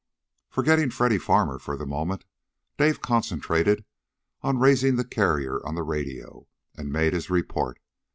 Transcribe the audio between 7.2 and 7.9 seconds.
report.